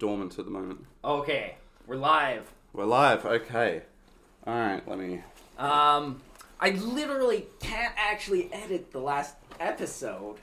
[0.00, 0.86] dormant at the moment.
[1.04, 1.56] Okay,
[1.86, 2.50] we're live.
[2.72, 3.24] We're live.
[3.24, 3.82] Okay.
[4.46, 4.88] All right.
[4.88, 5.22] Let me.
[5.58, 6.22] Um,
[6.58, 10.38] I literally can't actually edit the last episode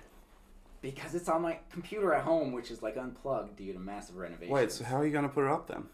[0.81, 4.53] because it's on my computer at home, which is like unplugged due to massive renovation.
[4.53, 4.71] Wait.
[4.71, 5.85] So how are you to put it up then?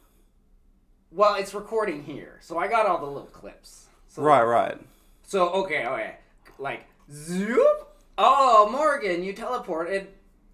[1.10, 3.88] Well, it's recording here, so I got all the little clips.
[4.10, 4.44] So, Right.
[4.44, 4.78] Right.
[5.26, 6.16] So okay, okay,
[6.60, 7.88] like zoop.
[8.18, 10.08] Oh, Morgan, you teleported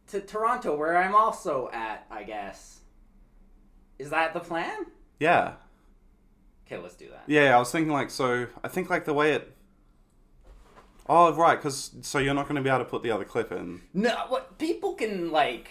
[0.10, 2.06] to Toronto, where I'm also at.
[2.12, 2.79] I guess.
[4.00, 4.86] Is that the plan?
[5.20, 5.54] Yeah.
[6.66, 7.24] Okay, let's do that.
[7.28, 7.56] Yeah.
[7.56, 8.48] I was thinking like so.
[8.64, 9.56] I think like the way it.
[11.08, 13.52] Oh right, because so you're not going to be able to put the other clip
[13.52, 13.82] in.
[13.94, 15.70] No, what people can like,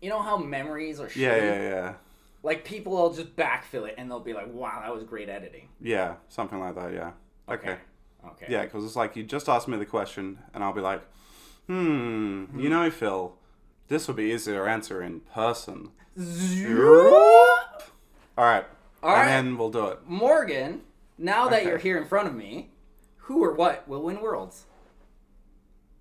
[0.00, 1.10] you know how memories are.
[1.14, 1.38] Yeah.
[1.38, 1.42] shitty?
[1.42, 1.62] Yeah.
[1.62, 1.94] Yeah.
[2.42, 5.68] Like people will just backfill it and they'll be like, "Wow, that was great editing."
[5.80, 6.14] Yeah.
[6.28, 6.92] Something like that.
[6.92, 7.12] Yeah.
[7.48, 7.76] Okay.
[8.26, 8.46] Okay.
[8.48, 11.02] Yeah, because it's like you just asked me the question, and I'll be like,
[11.66, 13.34] hmm, you know, Phil,
[13.88, 15.90] this would be easier to answer in person.
[16.18, 17.57] Zoop.
[18.38, 18.64] All right.
[19.02, 19.26] All and right.
[19.26, 19.98] then we'll do it.
[20.06, 20.82] Morgan,
[21.18, 21.68] now that Okay.
[21.68, 22.70] you're here in front of me,
[23.22, 24.64] who or what will win Worlds?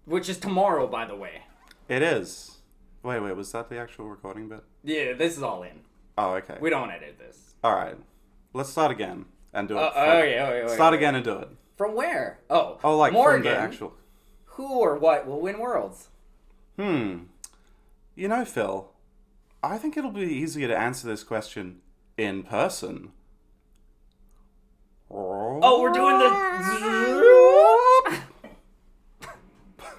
[0.06, 1.42] Which is tomorrow, by the way.
[1.90, 2.60] It is.
[3.02, 4.64] Wait, wait, was that the actual recording bit?
[4.84, 5.82] Yeah, this is all in.
[6.18, 6.58] Oh, okay.
[6.62, 7.56] We don't want to edit this.
[7.64, 7.98] All right.
[8.54, 9.82] Let's start again and do it.
[9.82, 10.74] Uh, from- okay, okay, okay.
[10.76, 11.50] Start again and do it.
[11.76, 12.40] From where?
[12.52, 13.42] Oh, Oh, like Morgan.
[13.44, 13.94] from the actual.
[14.46, 16.10] Who or what will win Worlds?
[16.78, 17.24] Hmm.
[18.16, 18.92] You know, Phil,
[19.64, 21.82] I think it'll be easier to answer this question
[22.18, 23.12] in person.
[25.10, 26.30] Oh, we're doing the.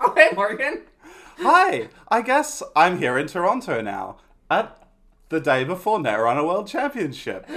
[0.00, 0.82] oh, hey, Morgan.
[1.38, 4.18] Hi, I guess I'm here in Toronto now
[4.50, 4.88] at
[5.28, 7.48] the day before Netrunner World Championship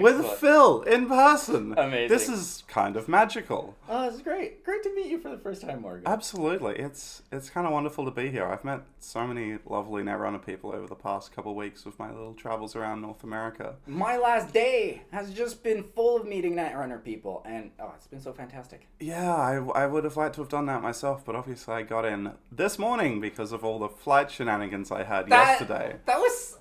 [0.00, 1.74] with Phil in person.
[1.76, 2.08] Amazing.
[2.08, 3.76] This is kind of magical.
[3.88, 4.64] Oh, this is great.
[4.64, 6.04] Great to meet you for the first time, Morgan.
[6.06, 8.44] Absolutely, it's it's kind of wonderful to be here.
[8.44, 12.10] I've met so many lovely Netrunner people over the past couple of weeks with my
[12.10, 13.76] little travels around North America.
[13.86, 18.20] My last day has just been full of meeting Netrunner people, and oh, it's been
[18.20, 18.88] so fantastic.
[19.00, 22.04] Yeah, I, I would have liked to have done that myself, but obviously I got
[22.04, 25.96] in this morning because of all the flight shenanigans I had That, yesterday.
[26.06, 26.58] That was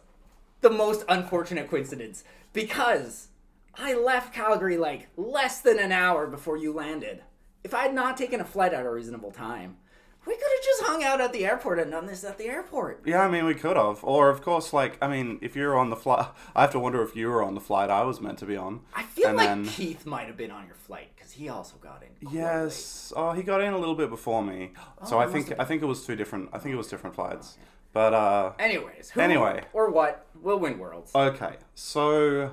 [0.65, 3.27] the most unfortunate coincidence because
[3.75, 7.21] I left Calgary like less than an hour before you landed.
[7.63, 9.77] If I had not taken a flight at a reasonable time,
[10.25, 13.03] we could have just hung out at the airport and done this at the airport.
[13.05, 14.03] Yeah, I mean, we could have.
[14.03, 17.03] Or, of course, like, I mean, if you're on the flight, I have to wonder
[17.03, 18.81] if you were on the flight I was meant to be on.
[18.95, 21.75] I feel And like then- Keith might have been on your flight because he also
[21.77, 22.27] got in.
[22.31, 23.13] Yes.
[23.15, 24.73] Oh, he got in a little bit before me.
[24.99, 26.49] Oh, so Oh, I think I think it was two different.
[26.53, 27.59] I think it was different flights.
[27.95, 28.51] But uh.
[28.59, 29.63] Anyways, who Anyway.
[29.71, 31.15] or what will win Worlds?
[31.15, 31.55] okay.
[31.75, 32.51] So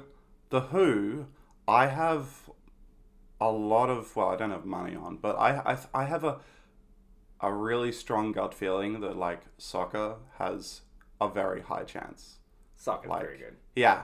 [0.51, 1.27] the Who,
[1.67, 2.49] I have
[3.41, 4.15] a lot of.
[4.15, 6.39] Well, I don't have money on, but I I, I have a
[7.41, 10.83] a really strong gut feeling that like Sokka has
[11.21, 12.39] a very high chance.
[12.79, 13.57] Sokka's like- very good.
[13.75, 14.03] Yeah,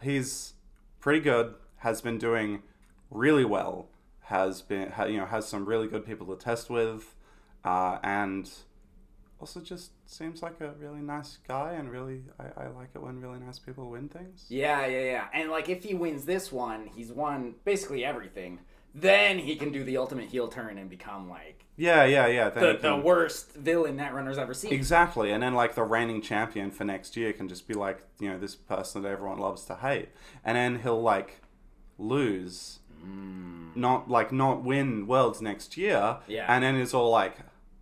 [0.00, 0.52] he's
[1.00, 1.54] pretty good.
[1.78, 2.62] Has been doing
[3.10, 3.88] really well.
[4.26, 7.16] Has been ha, you know has some really good people to test with,
[7.64, 8.48] uh, and
[9.40, 11.72] also just seems like a really nice guy.
[11.72, 14.46] And really, I, I like it when really nice people win things.
[14.48, 15.24] Yeah, yeah, yeah.
[15.32, 18.60] And like if he wins this one, he's won basically everything.
[18.94, 22.48] Then he can do the ultimate heel turn and become like Yeah, yeah, yeah.
[22.48, 24.72] The, he the worst villain Netrunner's ever seen.
[24.72, 28.30] Exactly, and then like the reigning champion for next year can just be like you
[28.30, 30.08] know this person that everyone loves to hate,
[30.42, 31.42] and then he'll like
[31.98, 33.76] lose, mm.
[33.76, 36.46] not like not win worlds next year, Yeah.
[36.48, 37.36] and then it's all like,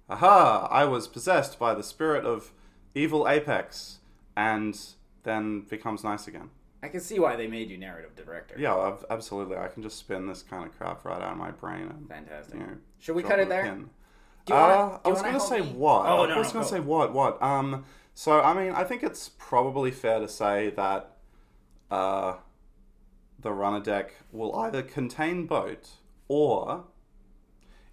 [0.09, 2.53] aha, I was possessed by the spirit of
[2.95, 3.99] evil Apex,
[4.37, 4.79] and
[5.23, 6.51] then becomes nice again.
[6.83, 8.57] I can see why they made you narrative director.
[8.59, 9.57] Yeah, ab- absolutely.
[9.57, 12.55] I can just spin this kind of crap right out of my brain and Fantastic.
[12.55, 12.77] you know.
[12.99, 13.63] Should we cut it there?
[13.63, 13.89] pin.
[14.45, 15.73] Do you wanna- Uh, do I was gonna say me?
[15.73, 16.05] what?
[16.07, 16.71] Oh, I no, was no, gonna go.
[16.71, 17.13] say what?
[17.15, 17.43] What?
[17.43, 17.85] Um.
[18.13, 21.17] So I mean, I think it's probably fair to say that
[21.91, 22.35] uh,
[23.39, 25.93] the runner deck will either contain boat
[26.29, 26.85] or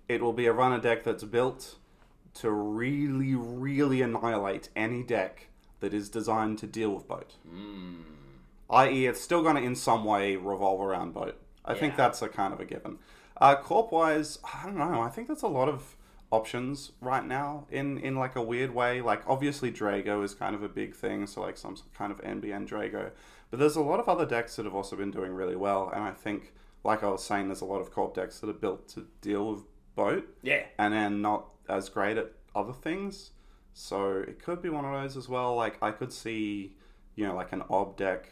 [0.10, 1.78] it will be a runner deck that's built
[2.36, 5.48] to really, really annihilate any deck
[5.80, 7.34] that is designed to deal with boat.
[7.48, 8.02] Hmm.
[8.70, 11.38] I.e., it's still going to in some way revolve around boat.
[11.66, 12.98] I think that's a kind of a given.
[13.38, 15.02] Uh, corp wise, I don't know.
[15.02, 15.96] I think there's a lot of
[16.32, 19.02] options right now in in like a weird way.
[19.02, 22.68] Like obviously Drago is kind of a big thing, so like some kind of NBN
[22.68, 23.12] Drago.
[23.50, 26.04] But there's a lot of other decks that have also been doing really well, and
[26.04, 28.88] I think, like I was saying, there's a lot of corp decks that are built
[28.90, 29.64] to deal with
[29.96, 30.66] boat Yeah.
[30.78, 33.32] and then not as great at other things.
[33.74, 35.56] So it could be one of those as well.
[35.56, 36.76] Like I could see,
[37.16, 38.28] you know, like an ob deck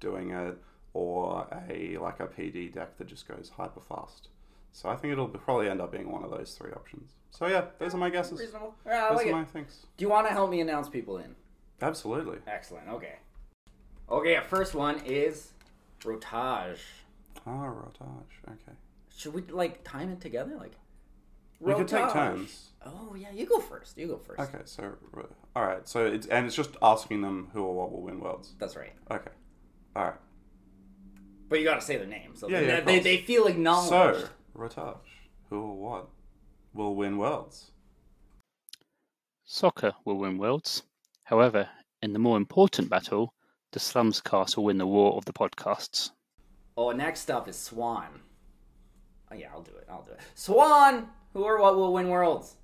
[0.00, 0.56] doing it,
[0.92, 4.28] or a like a PD deck that just goes hyper fast.
[4.72, 7.12] So I think it'll probably end up being one of those three options.
[7.30, 8.38] So yeah, those are my guesses.
[8.38, 8.74] Reasonable.
[8.86, 9.32] Yeah, Those like are it.
[9.32, 9.86] my things.
[9.96, 11.34] Do you want to help me announce people in?
[11.82, 12.38] Absolutely.
[12.46, 12.88] Excellent.
[12.88, 13.16] Okay.
[14.08, 15.50] Okay, our first one is
[16.02, 16.78] rotage.
[17.46, 18.48] Ah, rotage.
[18.48, 18.76] Okay.
[19.16, 20.56] Should we like time it together?
[20.56, 20.72] Like
[21.60, 22.70] We could take turns.
[22.84, 23.96] Oh yeah, you go first.
[23.96, 24.40] You go first.
[24.40, 25.22] Okay, so uh,
[25.56, 25.88] all right.
[25.88, 28.52] So it's and it's just asking them who or what will win worlds.
[28.58, 28.92] That's right.
[29.10, 29.30] Okay.
[29.96, 30.14] All right.
[31.48, 33.46] But you got to say their name, so Yeah, they, yeah, of they, they feel
[33.46, 34.20] acknowledged.
[34.20, 34.96] So rotage.
[35.50, 36.08] Who or what
[36.72, 37.70] will win worlds?
[39.48, 40.82] Sokka will win worlds.
[41.24, 41.68] However,
[42.02, 43.34] in the more important battle,
[43.72, 46.10] the Slums cast will win the war of the podcasts.
[46.76, 48.20] Oh, next up is Swan.
[49.30, 49.86] Oh yeah, I'll do it.
[49.88, 50.20] I'll do it.
[50.34, 51.08] Swan.
[51.34, 52.56] Who or what will win worlds?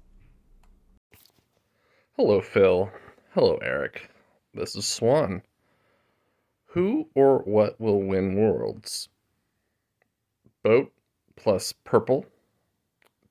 [2.17, 2.89] Hello, Phil.
[3.35, 4.09] Hello, Eric.
[4.55, 5.43] This is Swan.
[6.67, 9.09] Who or what will win worlds?
[10.63, 10.93] Boat
[11.35, 12.27] plus purple.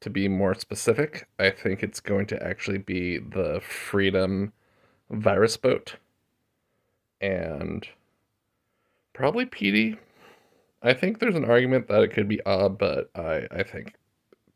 [0.01, 4.51] To be more specific, I think it's going to actually be the Freedom
[5.09, 5.95] virus boat.
[7.21, 7.88] And
[9.13, 9.97] probably PD.
[10.83, 13.94] I think there's an argument that it could be odd, but I, I think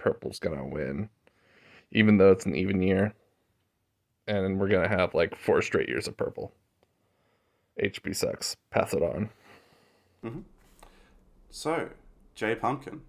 [0.03, 1.09] purple's gonna win.
[1.91, 3.13] Even though it's an even year
[4.27, 6.53] and we're gonna have like four straight years of purple.
[7.81, 8.55] HB sucks.
[8.69, 9.29] Pass it on.
[10.23, 10.41] Mm-hmm.
[11.49, 11.89] So,
[12.35, 13.01] J Pumpkin,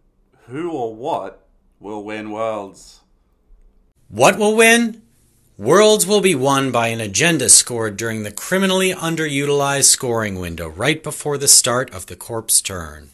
[0.46, 1.46] who or what
[1.80, 3.00] will win worlds?
[4.08, 5.02] What will win?
[5.56, 11.02] Worlds will be won by an agenda scored during the criminally underutilized scoring window right
[11.02, 13.10] before the start of the Corp's turn.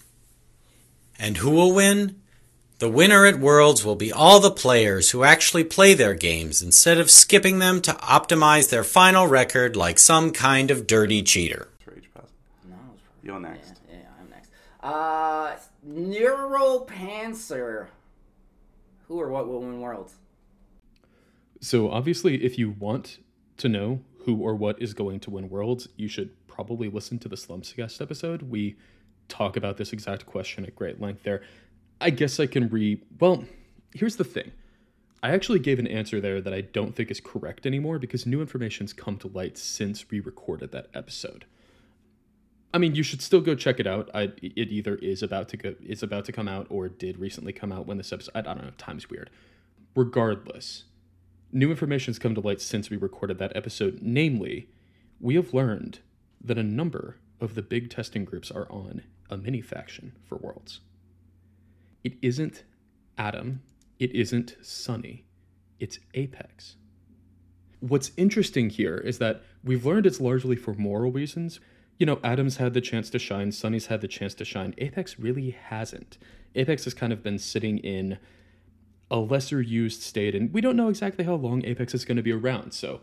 [1.19, 2.19] And who will win?
[2.81, 6.97] The winner at Worlds will be all the players who actually play their games instead
[6.97, 11.69] of skipping them to optimize their final record like some kind of dirty cheater.
[11.85, 12.31] For each person.
[12.71, 13.75] No, it's probably- You're next.
[13.87, 14.50] Yeah, yeah, I'm next.
[14.82, 15.56] Uh,
[15.87, 17.88] Neuropanzer.
[19.09, 20.15] Who or what will win worlds?
[21.61, 23.19] So obviously, if you want
[23.59, 27.29] to know who or what is going to win worlds, you should probably listen to
[27.29, 28.41] the Slumps guest episode.
[28.41, 28.77] We
[29.29, 31.43] talk about this exact question at great length there.
[32.00, 33.02] I guess I can re.
[33.19, 33.44] Well,
[33.94, 34.52] here's the thing.
[35.23, 38.41] I actually gave an answer there that I don't think is correct anymore because new
[38.41, 41.44] information's come to light since we recorded that episode.
[42.73, 44.08] I mean, you should still go check it out.
[44.14, 47.52] I, it either is about to go, is about to come out, or did recently
[47.52, 48.32] come out when this episode.
[48.35, 48.73] I, I don't know.
[48.79, 49.29] Time's weird.
[49.94, 50.85] Regardless,
[51.53, 53.99] new information's come to light since we recorded that episode.
[54.00, 54.69] Namely,
[55.20, 55.99] we have learned
[56.41, 60.81] that a number of the big testing groups are on a mini faction for Worlds.
[62.02, 62.64] It isn't
[63.19, 63.62] Adam.
[63.99, 65.25] It isn't Sunny.
[65.79, 66.76] It's Apex.
[67.81, 71.61] What's interesting here is that we've learned it's largely for moral reasons.
[71.99, 74.75] You know, Adam's had the chance to shine, Sunny's had the chance to shine.
[74.79, 76.19] Apex really hasn't.
[76.55, 78.19] Apex has kind of been sitting in
[79.11, 82.23] a lesser used state, and we don't know exactly how long Apex is going to
[82.23, 82.73] be around.
[82.73, 83.00] So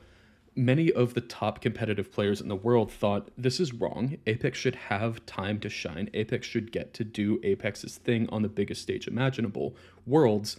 [0.57, 4.17] many of the top competitive players in the world thought this is wrong.
[4.25, 6.09] Apex should have time to shine.
[6.13, 9.75] Apex should get to do Apex's thing on the biggest stage imaginable,
[10.05, 10.57] Worlds.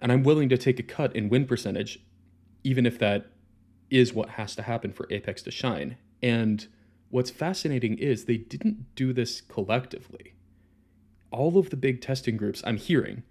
[0.00, 2.00] And I'm willing to take a cut in win percentage,
[2.62, 3.30] even if that
[3.90, 5.96] is what has to happen for Apex to shine.
[6.22, 6.66] And
[7.08, 10.34] what's fascinating is they didn't do this collectively.
[11.30, 13.22] All of the big testing groups I'm hearing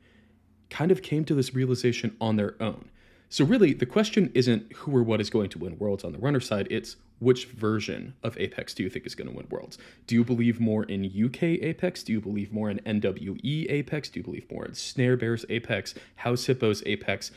[0.69, 2.89] kind of came to this realization on their own.
[3.29, 6.17] So, really, the question isn't who or what is going to win Worlds on the
[6.19, 9.77] runner side, it's which version of Apex do you think is going to win Worlds?
[10.05, 12.03] Do you believe more in UK Apex?
[12.03, 14.09] Do you believe more in NWE Apex?
[14.09, 15.93] Do you believe more in Snare Bears Apex?
[16.17, 17.31] House Hippos Apex?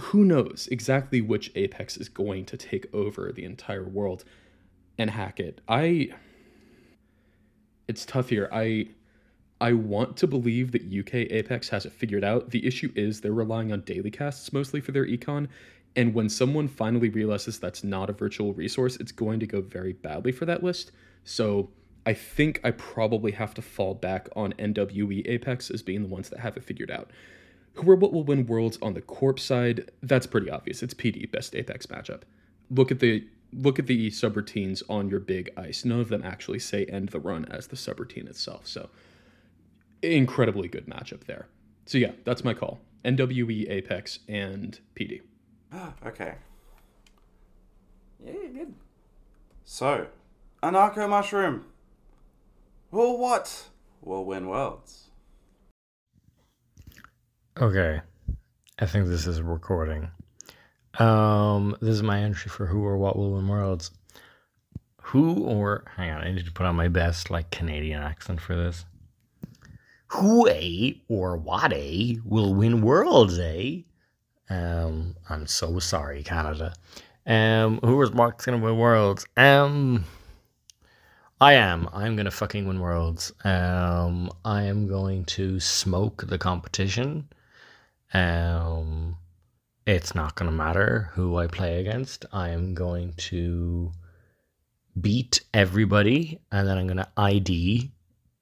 [0.00, 4.24] Who knows exactly which Apex is going to take over the entire world
[4.98, 5.60] and hack it?
[5.68, 6.10] I.
[7.86, 8.48] It's tough here.
[8.50, 8.88] I.
[9.60, 12.50] I want to believe that UK Apex has it figured out.
[12.50, 15.48] The issue is they're relying on daily casts mostly for their econ,
[15.96, 19.92] and when someone finally realizes that's not a virtual resource, it's going to go very
[19.92, 20.92] badly for that list.
[21.24, 21.70] So
[22.06, 26.30] I think I probably have to fall back on NWE Apex as being the ones
[26.30, 27.10] that have it figured out.
[27.74, 29.90] Who or what will win worlds on the corp side?
[30.02, 30.82] That's pretty obvious.
[30.82, 32.22] It's PD best Apex matchup.
[32.70, 35.84] Look at the look at the subroutines on your big ice.
[35.84, 38.66] None of them actually say end the run as the subroutine itself.
[38.66, 38.90] So
[40.02, 41.46] incredibly good matchup there.
[41.86, 42.80] So yeah, that's my call.
[43.04, 45.22] NWE, Apex, and PD.
[46.06, 46.34] Okay.
[48.24, 48.74] Yeah, good.
[49.64, 50.08] So,
[50.62, 51.64] Anarcho Mushroom.
[52.90, 53.68] Who or what
[54.02, 55.10] will win worlds?
[57.58, 58.00] Okay.
[58.78, 60.10] I think this is recording.
[60.98, 63.90] Um, this is my entry for who or what will win worlds.
[65.02, 68.56] Who or hang on, I need to put on my best like Canadian accent for
[68.56, 68.84] this.
[70.12, 73.82] Who a or what a will win worlds, eh?
[74.48, 76.74] Um, I'm so sorry, Canada.
[77.24, 79.24] Um, who or what's gonna win worlds?
[79.36, 80.04] Um,
[81.40, 81.88] I am.
[81.92, 83.32] I'm gonna fucking win worlds.
[83.44, 87.28] Um, I am going to smoke the competition.
[88.12, 89.16] Um,
[89.86, 92.26] it's not gonna matter who I play against.
[92.32, 93.92] I am going to
[95.00, 97.92] beat everybody, and then I'm gonna ID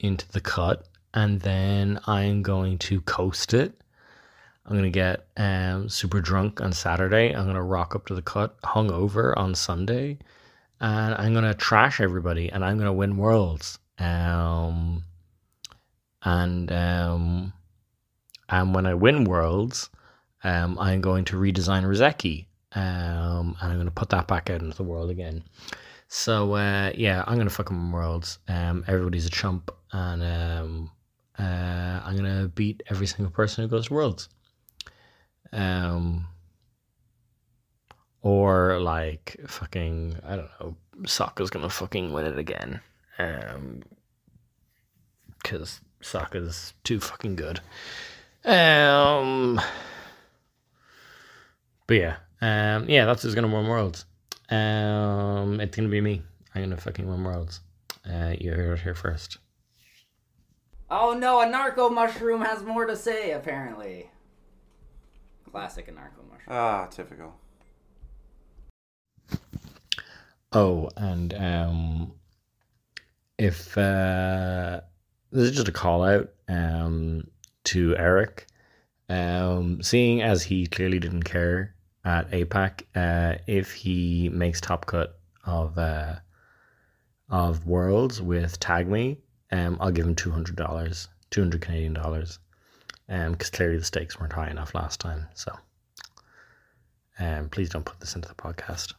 [0.00, 3.72] into the cut, and then I'm going to coast it.
[4.66, 7.34] I'm gonna get um super drunk on Saturday.
[7.34, 10.18] I'm gonna rock up to the cut hungover on Sunday
[10.80, 13.78] and I'm gonna trash everybody, and I'm gonna win worlds.
[13.98, 15.02] Um,
[16.22, 17.52] and um,
[18.48, 19.90] and when I win worlds,
[20.44, 22.46] um, I'm going to redesign Rezeki,
[22.76, 25.42] um, and I'm gonna put that back out into the world again.
[26.08, 28.38] So uh, yeah, I'm gonna fucking win worlds.
[28.48, 30.90] Um, everybody's a chump, and um,
[31.38, 34.28] uh, I'm gonna beat every single person who goes to worlds.
[35.52, 36.26] Um
[38.22, 42.80] or like fucking I don't know, Sokka's gonna fucking win it again.
[43.18, 43.82] Um,
[45.42, 47.60] because Sokka's too fucking good.
[48.44, 49.60] Um,
[51.86, 54.04] but yeah, um, yeah, that's who's gonna win worlds.
[54.50, 56.22] Um, it's gonna be me.
[56.54, 57.60] I'm gonna fucking win worlds.
[58.08, 59.38] Uh, you heard it here first.
[60.90, 64.10] Oh no, Anarcho Mushroom has more to say, apparently.
[65.50, 66.48] Classic Anarcho Mushroom.
[66.48, 67.34] Ah, typical.
[70.52, 72.12] Oh, and um,
[73.36, 74.80] if uh,
[75.30, 77.28] this is just a call out um,
[77.64, 78.46] to Eric,
[79.10, 85.18] um, seeing as he clearly didn't care at APAC, uh, if he makes top cut
[85.44, 86.16] of uh,
[87.28, 89.18] of Worlds with Tag Me,
[89.50, 92.38] um, I'll give him two hundred dollars, two hundred Canadian dollars,
[93.08, 95.26] um, because clearly the stakes weren't high enough last time.
[95.34, 95.52] So,
[97.18, 98.94] um, please don't put this into the podcast.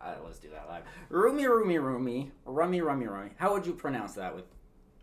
[0.00, 0.82] Uh, let's do that live.
[1.08, 3.30] Rumi, Rumi, Rumi, Rummy, Rummy, Rummy.
[3.36, 4.44] How would you pronounce that with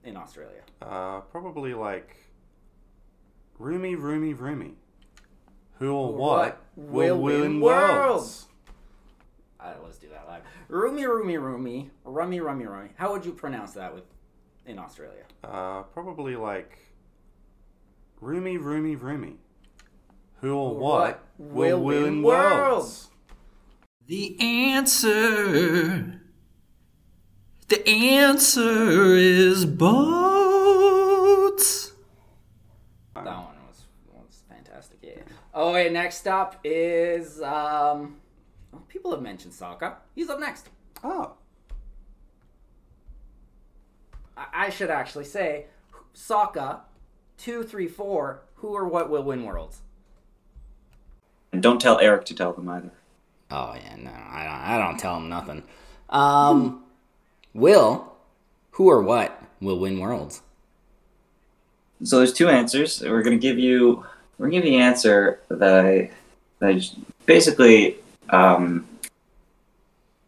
[0.03, 0.61] in Australia?
[0.81, 2.15] Uh, probably like
[3.57, 4.75] roomy, roomy, roomy.
[5.79, 8.47] Who or what, will, win worlds?
[9.59, 10.43] Uh, let's do that live.
[10.67, 12.89] Rumi, Rumi, Rumi, Rummy, Rummy, Rummy.
[12.95, 14.03] How would you pronounce that with
[14.71, 15.23] in Australia?
[15.43, 16.79] Uh, probably like
[18.19, 19.35] roomy, roomy, roomy.
[20.39, 23.09] Who or what, will, win, worlds?
[24.07, 26.19] The answer.
[27.67, 29.91] The answer is boats.
[33.13, 34.97] That one was was fantastic.
[35.03, 35.21] Yeah.
[35.53, 38.17] Oh wait, next up is um.
[38.87, 39.97] people have mentioned Sokka.
[40.15, 40.69] He's up next.
[41.03, 41.33] Oh,
[44.37, 45.65] I, I should actually say
[46.15, 46.79] Sokka,
[47.37, 48.41] two, three, four.
[48.55, 49.81] Who or what will win worlds?
[51.51, 52.91] And don't tell Eric to tell them either.
[53.49, 54.53] Oh yeah, no, I don't.
[54.53, 55.63] I don't tell him nothing.
[56.09, 56.83] Um,
[57.53, 58.13] will
[58.71, 60.41] who or what will win worlds?
[62.03, 63.01] So there's two answers.
[63.01, 64.05] We're gonna give you
[64.37, 66.11] we're gonna give you the answer that I
[66.59, 66.95] that I just-
[67.25, 67.97] basically
[68.29, 68.87] um,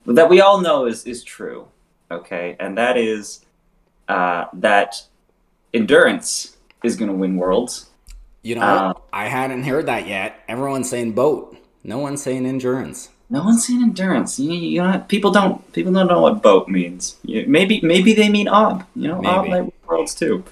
[0.06, 1.68] that we all know is is true.
[2.12, 3.46] Okay, and that is
[4.08, 5.02] uh, that
[5.74, 7.88] endurance is gonna win worlds.
[8.42, 10.40] You know, Uh, I hadn't heard that yet.
[10.48, 11.56] Everyone's saying boat.
[11.84, 13.10] No one's saying endurance.
[13.30, 14.38] No one's saying endurance.
[14.40, 17.18] You, you know, people don't people don't know what boat means.
[17.24, 18.86] You- Maybe maybe they mean ob.
[18.96, 19.50] You know, ob Maybe.
[19.50, 20.44] might win worlds too.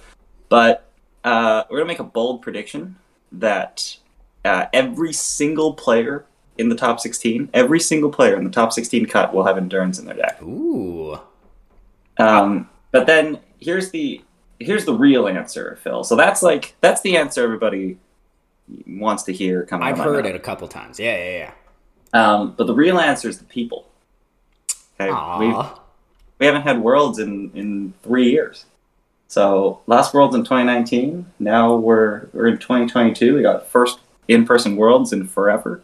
[0.50, 0.88] But
[1.24, 2.96] uh, we're gonna make a bold prediction
[3.34, 3.98] that
[4.44, 6.26] uh, every single player
[6.58, 10.00] in the top 16, every single player in the top 16 cut will have endurance
[10.00, 10.42] in their deck.
[10.42, 11.18] Ooh.
[12.18, 14.22] Um, but then here's the
[14.60, 16.04] here's the real answer, Phil.
[16.04, 17.98] So that's like that's the answer everybody
[18.88, 19.88] wants to hear coming.
[19.88, 20.34] I've out of my heard mouth.
[20.34, 21.00] it a couple times.
[21.00, 21.52] Yeah, yeah, yeah.
[22.14, 23.88] Um, but the real answer is the people.
[25.00, 25.54] Okay, we
[26.40, 28.66] we haven't had worlds in in three years.
[29.28, 31.26] So last worlds in 2019.
[31.40, 33.36] Now we're we're in 2022.
[33.36, 35.82] We got first in person worlds in forever.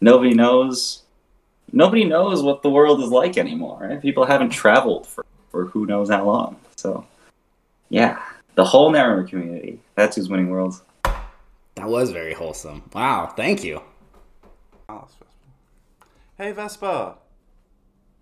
[0.00, 1.02] Nobody knows.
[1.72, 3.78] Nobody knows what the world is like anymore.
[3.80, 4.02] Right?
[4.02, 6.56] People haven't traveled for for who knows how long.
[6.74, 7.06] So
[7.90, 8.20] yeah,
[8.56, 9.78] the whole Narrow community.
[9.94, 10.82] That's who's winning worlds.
[11.76, 12.90] That was very wholesome.
[12.92, 13.80] Wow, thank you.
[16.36, 17.18] Hey Vespa,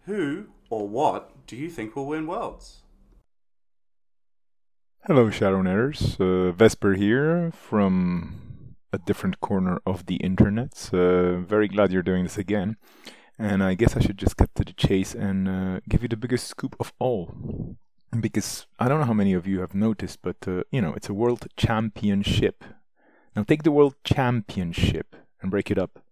[0.04, 2.82] who or what do you think will win worlds?
[5.06, 6.20] Hello, Shadownetters.
[6.20, 10.90] Uh, Vesper here from a different corner of the internet.
[10.92, 12.76] Uh, very glad you're doing this again.
[13.40, 16.16] And I guess I should just cut to the chase and uh, give you the
[16.16, 17.35] biggest scoop of all.
[18.20, 21.09] Because I don't know how many of you have noticed, but uh, you know, it's
[21.09, 22.62] a world championship.
[23.35, 26.04] Now take the world championship and break it up.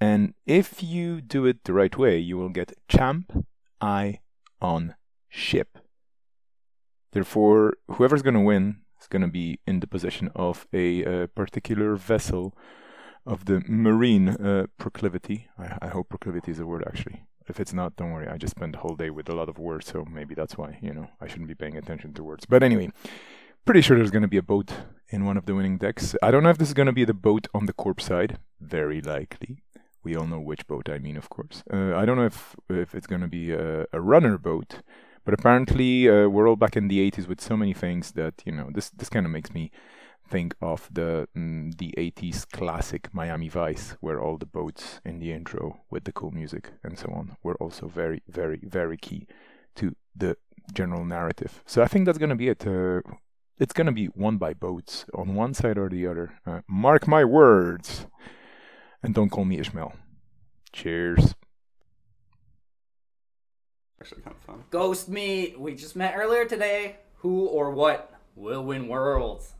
[0.00, 3.46] And if you do it the right way, you will get champ
[3.80, 4.18] I
[4.60, 4.96] on
[5.28, 5.78] ship.
[7.12, 11.26] Therefore, whoever's going to win is going to be in the possession of a uh,
[11.28, 12.56] particular vessel
[13.26, 15.48] of the marine uh, proclivity.
[15.58, 17.24] I, I hope proclivity is a word actually.
[17.48, 18.28] If it's not, don't worry.
[18.28, 20.78] I just spent the whole day with a lot of words, so maybe that's why,
[20.80, 22.46] you know, I shouldn't be paying attention to words.
[22.46, 22.90] But anyway,
[23.64, 24.72] pretty sure there's going to be a boat
[25.08, 26.14] in one of the winning decks.
[26.22, 28.38] I don't know if this is going to be the boat on the corpse side.
[28.60, 29.62] Very likely.
[30.02, 31.62] We all know which boat I mean, of course.
[31.72, 34.80] Uh, I don't know if if it's going to be a, a, runner boat,
[35.24, 38.52] but apparently uh, we're all back in the 80s with so many things that you
[38.52, 39.70] know this this kind of makes me
[40.28, 45.32] think of the mm, the 80s classic Miami Vice, where all the boats in the
[45.32, 49.26] intro with the cool music and so on were also very very very key
[49.74, 50.36] to the
[50.72, 51.62] general narrative.
[51.66, 52.66] So I think that's going to be it.
[52.66, 53.00] Uh,
[53.58, 56.32] it's going to be won by boats on one side or the other.
[56.46, 58.06] Uh, mark my words.
[59.02, 59.94] And don't call me Ishmael.
[60.72, 61.34] Cheers.
[64.02, 64.64] Actually, kind of fun.
[64.70, 65.54] Ghost me.
[65.58, 66.96] We just met earlier today.
[67.16, 69.52] Who or what will win worlds?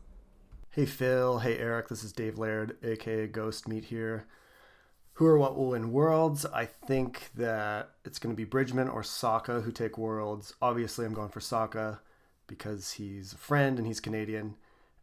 [0.71, 4.25] Hey Phil, hey Eric, this is Dave Laird, aka Ghost Meat here.
[5.13, 6.45] Who or what will win Worlds?
[6.47, 10.55] I think that it's going to be Bridgman or Sokka who take Worlds.
[10.61, 11.99] Obviously, I'm going for Sokka
[12.47, 14.55] because he's a friend and he's Canadian.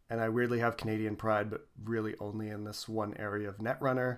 [0.09, 4.17] And I weirdly have Canadian pride, but really only in this one area of Netrunner.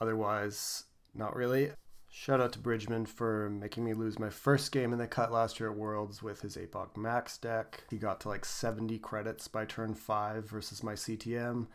[0.00, 1.72] Otherwise, not really.
[2.14, 5.58] Shout out to Bridgman for making me lose my first game in the cut last
[5.58, 7.84] year at Worlds with his APOC Max deck.
[7.88, 11.68] He got to like 70 credits by turn 5 versus my CTM.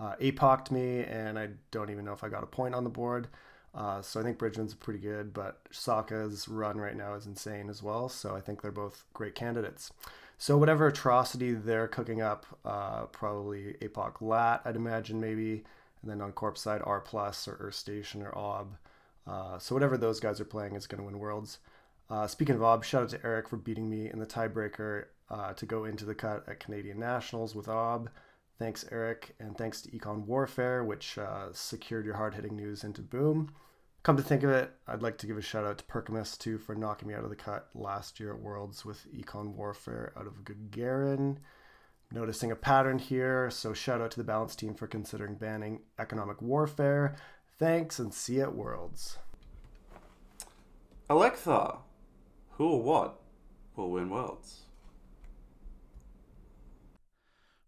[0.00, 2.90] Uh, APOC'd me, and I don't even know if I got a point on the
[2.90, 3.28] board.
[3.76, 7.80] Uh, so I think Bridgman's pretty good, but Sokka's run right now is insane as
[7.80, 8.08] well.
[8.08, 9.92] So I think they're both great candidates.
[10.36, 15.62] So whatever atrocity they're cooking up, uh, probably APOC Lat, I'd imagine maybe,
[16.02, 18.76] and then on Corpse side R plus or Earth Station or Ob.
[19.26, 21.58] Uh, so whatever those guys are playing is going to win Worlds.
[22.08, 25.52] Uh, speaking of Ob, shout out to Eric for beating me in the tiebreaker uh,
[25.54, 28.10] to go into the cut at Canadian Nationals with Ob.
[28.58, 33.02] Thanks, Eric, and thanks to Econ Warfare, which uh, secured your hard hitting news into
[33.02, 33.52] Boom.
[34.02, 36.58] Come to think of it, I'd like to give a shout out to Perkamus too
[36.58, 40.28] for knocking me out of the cut last year at Worlds with Econ Warfare out
[40.28, 41.38] of Gagarin.
[42.12, 46.40] Noticing a pattern here, so shout out to the balance team for considering banning economic
[46.40, 47.16] warfare.
[47.58, 49.16] Thanks and see you at Worlds.
[51.08, 51.78] Alexa,
[52.50, 53.20] who or what
[53.74, 54.64] will win Worlds?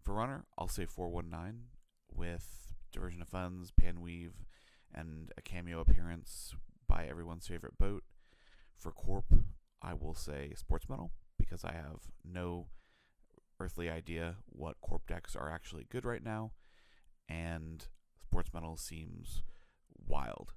[0.03, 1.69] For runner, I'll say 419
[2.15, 4.33] with diversion of funds, panweave,
[4.95, 6.55] and a cameo appearance
[6.87, 8.03] by everyone's favorite boat.
[8.77, 9.33] For Corp,
[9.81, 12.67] I will say Sports Metal because I have no
[13.59, 16.53] earthly idea what Corp decks are actually good right now,
[17.27, 17.87] and
[18.23, 19.43] Sports Metal seems
[20.09, 20.53] wild.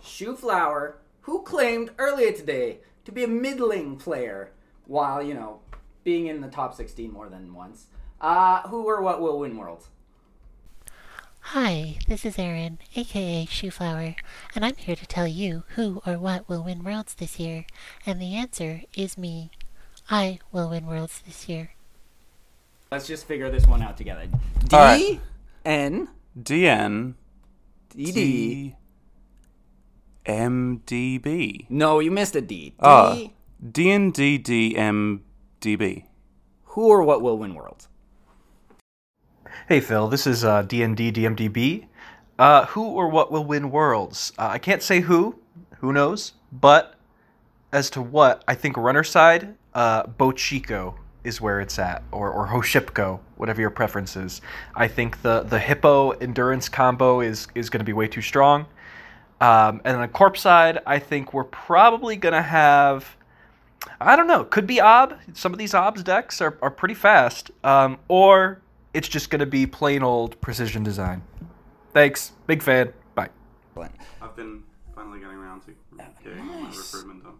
[0.00, 4.50] Shoeflower, who claimed earlier today to be a middling player
[4.86, 5.60] while, you know,
[6.04, 7.86] being in the top 16 more than once.
[8.20, 9.88] Uh, who or what will win Worlds?
[11.50, 14.16] Hi, this is Erin, aka Shoeflower,
[14.54, 17.66] and I'm here to tell you who or what will win Worlds this year.
[18.04, 19.50] And the answer is me.
[20.10, 21.70] I will win Worlds this year.
[22.90, 24.26] Let's just figure this one out together.
[24.66, 25.20] D All right.
[25.64, 26.08] N
[26.40, 27.14] D N
[27.96, 28.76] D D.
[30.26, 31.66] M D B.
[31.70, 32.70] No, you missed a D.
[32.70, 32.74] D.
[32.78, 33.30] Oh,
[33.72, 35.22] D N D D M
[35.60, 36.04] D B.
[36.64, 37.88] Who or what will win Worlds?
[39.66, 41.86] Hey Phil, this is uh, DND DMDB.
[42.38, 44.30] Uh, who or what will win Worlds?
[44.38, 45.38] Uh, I can't say who,
[45.78, 46.96] who knows, but
[47.72, 50.96] as to what, I think runner side, uh, Bochico
[51.26, 54.40] is where it's at, or, or Hoshipko, whatever your preference is.
[54.74, 58.66] I think the, the Hippo endurance combo is, is going to be way too strong.
[59.40, 63.16] Um, and on the Corp side, I think we're probably going to have.
[64.00, 64.44] I don't know.
[64.44, 65.14] Could be Ob.
[65.34, 67.50] Some of these Obs decks are, are pretty fast.
[67.62, 68.62] Um, or
[68.94, 71.22] it's just going to be plain old precision design.
[71.92, 72.32] Thanks.
[72.46, 72.92] Big fan.
[73.14, 73.28] Bye.
[74.22, 74.62] I've been
[74.94, 75.74] finally getting around to
[76.24, 77.34] getting my recruitment done.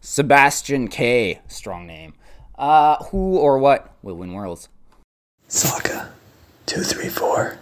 [0.00, 1.40] Sebastian K.
[1.48, 2.14] Strong name.
[2.62, 4.68] Uh, who or what will win Worlds?
[5.48, 6.10] Sokka,
[6.66, 7.58] 234,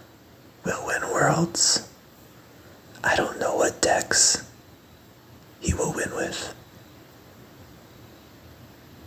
[0.63, 1.89] will win Worlds.
[3.03, 4.47] I don't know what decks
[5.59, 6.53] he will win with.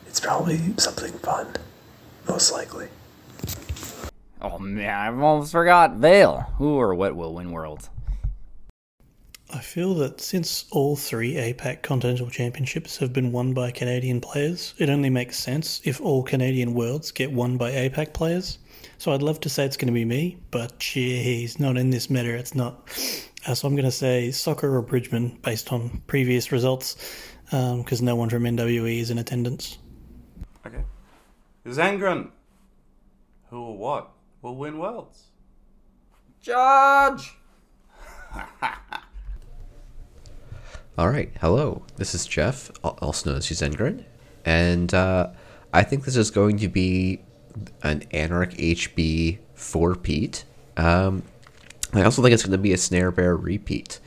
[0.08, 1.54] It's probably something fun,
[2.28, 2.88] most likely.
[4.42, 5.92] Oh man, I've almost forgot.
[5.92, 6.40] Vale.
[6.58, 7.88] Who or what will win Worlds?
[9.54, 14.74] I feel that since all three APAC Continental Championships have been won by Canadian players,
[14.78, 18.58] it only makes sense if all Canadian Worlds get won by APAC players.
[18.98, 22.10] So I'd love to say it's going to be me, but jeez, not in this
[22.10, 22.88] meta, it's not.
[23.46, 26.96] Uh, so I'm going to say Sokka or Bridgman based on previous results.
[27.44, 29.78] because no one from NWE is in attendance.
[30.66, 30.82] Okay.
[31.64, 32.32] Zangren.
[33.50, 34.10] Who or what
[34.42, 35.26] will win worlds?
[36.40, 37.36] Judge.
[40.96, 41.82] All right, hello.
[41.96, 44.04] This is Jeff, also known as Zengren,
[44.44, 45.30] and uh,
[45.72, 47.18] I think this is going to be
[47.82, 50.44] an Anarch HB four Pete.
[50.76, 51.24] Um,
[51.92, 53.98] I also think it's going to be a Snare Bear repeat.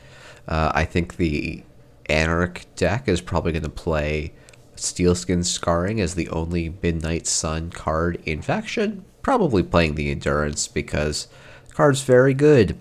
[0.47, 1.61] Uh, I think the
[2.07, 4.31] Anarch deck is probably going to play
[4.77, 9.03] Steelskin Scarring as the only Midnight Sun card in faction.
[9.21, 11.27] Probably playing the Endurance because
[11.67, 12.77] the card's very good.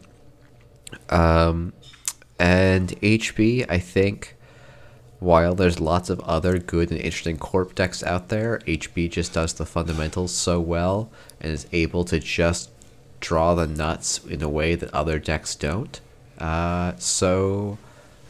[1.10, 1.72] Um,
[2.38, 4.36] and HB, I think,
[5.18, 9.54] while there's lots of other good and interesting corp decks out there, HB just does
[9.54, 12.70] the fundamentals so well and is able to just
[13.20, 16.00] draw the nuts in a way that other decks don't.
[16.38, 17.78] Uh, so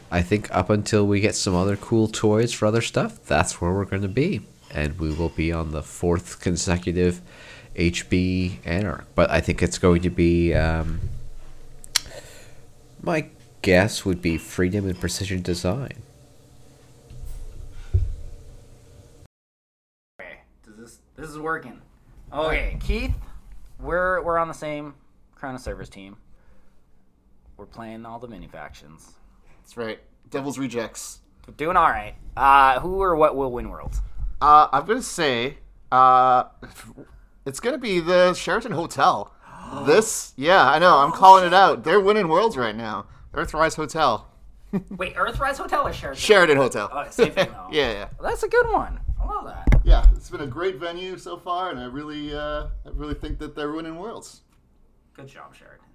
[0.09, 3.73] I think up until we get some other cool toys for other stuff, that's where
[3.73, 4.41] we're going to be.
[4.71, 7.21] And we will be on the fourth consecutive
[7.75, 9.05] HB Anarch.
[9.15, 10.53] But I think it's going to be.
[10.53, 11.01] Um,
[13.01, 13.27] my
[13.67, 16.01] guess would be freedom and precision design.
[20.21, 21.81] Okay, does this this is working?
[22.31, 23.13] Okay, Keith,
[23.77, 24.93] we're we're on the same
[25.35, 26.15] Crown of Service team.
[27.57, 29.15] We're playing all the mini factions.
[29.57, 29.99] That's right.
[30.29, 31.19] Devil's Rejects.
[31.45, 32.15] We're doing all right.
[32.37, 33.99] Uh, who or what will win worlds?
[34.39, 35.57] Uh, I'm gonna say,
[35.91, 36.45] uh,
[37.45, 39.33] it's gonna be the Sheraton Hotel.
[39.85, 40.99] this, yeah, I know.
[40.99, 41.83] I'm calling it out.
[41.83, 43.07] They're winning worlds right now.
[43.37, 44.27] Earthrise Hotel.
[44.89, 46.19] Wait, Earthrise Hotel or Sheridan?
[46.19, 46.89] Sheraton Hotel.
[46.91, 47.67] Oh, same thing though.
[47.71, 48.09] yeah, yeah.
[48.19, 48.99] Well, that's a good one.
[49.21, 49.67] I love that.
[49.85, 53.37] Yeah, it's been a great venue so far, and I really, uh, I really think
[53.37, 54.41] that they're winning worlds.
[55.13, 55.85] Good job, Sheraton.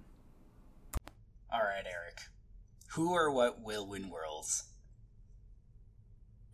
[1.51, 2.21] All right, Eric.
[2.93, 4.63] Who or what will win worlds?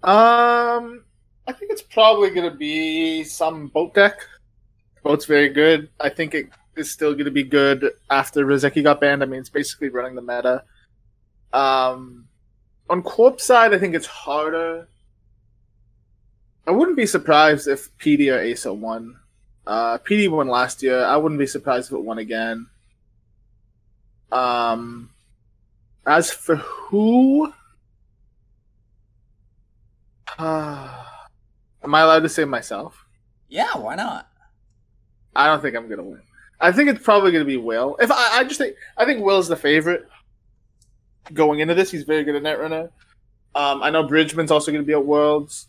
[0.02, 1.04] Um,
[1.47, 4.25] I think it's probably going to be some boat deck.
[5.04, 5.89] Boat's very good.
[5.99, 9.21] I think it is still going to be good after Rezeki got banned.
[9.21, 10.63] I mean, it's basically running the meta.
[11.53, 12.25] Um,
[12.89, 14.88] on Corp side, I think it's harder.
[16.67, 19.17] I wouldn't be surprised if PD or Asa won.
[19.65, 21.03] Uh, PD won last year.
[21.03, 22.67] I wouldn't be surprised if it won again.
[24.31, 25.09] Um,
[26.05, 27.51] as for who,
[30.38, 31.05] uh,
[31.83, 33.05] am I allowed to say myself?
[33.47, 34.29] Yeah, why not?
[35.35, 36.21] I don't think I'm gonna win.
[36.59, 37.95] I think it's probably gonna be Will.
[37.99, 40.07] If I, I just think I think Will's the favorite
[41.34, 41.91] going into this.
[41.91, 42.89] He's very good at Netrunner.
[43.55, 45.67] Um, I know Bridgman's also gonna be at Worlds.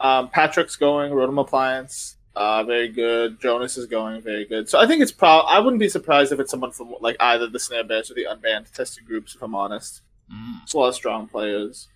[0.00, 1.12] Um, Patrick's going.
[1.12, 3.40] Rotom Appliance, uh, very good.
[3.40, 4.68] Jonas is going, very good.
[4.68, 5.28] So I think it's pro.
[5.40, 8.26] I wouldn't be surprised if it's someone from like either the Snare Bears or the
[8.30, 9.34] unbanned tested groups.
[9.34, 10.62] If I'm honest, Mm.
[10.64, 11.88] it's a lot of strong players.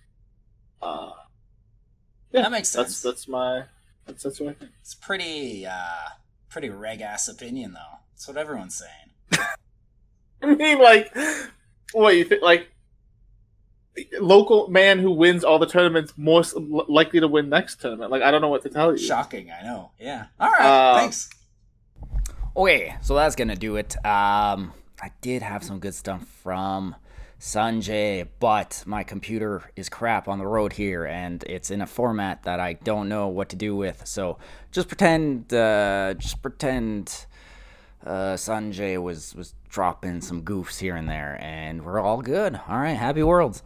[0.81, 1.11] Uh,
[2.31, 3.01] yeah, That makes That's sense.
[3.01, 3.65] that's my
[4.05, 4.71] that's that's what I think.
[4.81, 6.09] It's pretty, uh,
[6.49, 7.99] pretty reg ass opinion though.
[8.13, 9.45] That's what everyone's saying.
[10.41, 11.15] I mean, like,
[11.91, 12.41] what you think?
[12.41, 12.70] Like,
[14.19, 18.11] local man who wins all the tournaments more likely to win next tournament.
[18.11, 18.97] Like, I don't know what to tell you.
[18.97, 19.91] Shocking, I know.
[19.99, 20.27] Yeah.
[20.39, 20.61] All right.
[20.61, 21.29] Uh, thanks.
[22.55, 23.95] Okay, so that's gonna do it.
[24.05, 26.95] Um, I did have some good stuff from
[27.39, 32.43] Sanjay, but my computer is crap on the road here, and it's in a format
[32.43, 34.05] that I don't know what to do with.
[34.05, 34.37] So
[34.71, 37.25] just pretend, uh, just pretend
[38.05, 42.59] uh, Sanjay was was dropping some goofs here and there, and we're all good.
[42.67, 43.63] All right, happy worlds.